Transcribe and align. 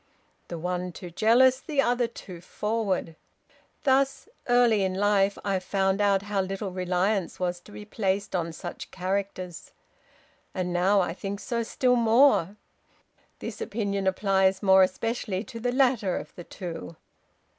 The 0.47 0.57
one 0.57 0.91
too 0.91 1.11
jealous, 1.11 1.59
the 1.59 1.79
other 1.79 2.07
too 2.07 2.41
forward. 2.41 3.15
Thus, 3.83 4.27
early 4.49 4.81
in 4.81 4.95
life, 4.95 5.37
I 5.45 5.59
found 5.59 6.01
out 6.01 6.23
how 6.23 6.41
little 6.41 6.71
reliance 6.71 7.39
was 7.39 7.59
to 7.59 7.71
be 7.71 7.85
placed 7.85 8.35
on 8.35 8.51
such 8.51 8.89
characters. 8.89 9.73
And 10.55 10.73
now 10.73 11.01
I 11.01 11.13
think 11.13 11.39
so 11.39 11.61
still 11.61 11.95
more; 11.97 12.39
and 12.41 12.57
this 13.37 13.61
opinion 13.61 14.07
applies 14.07 14.63
more 14.63 14.81
especially 14.81 15.43
to 15.43 15.59
the 15.59 15.71
latter 15.71 16.17
of 16.17 16.33
the 16.33 16.45
two. 16.45 16.95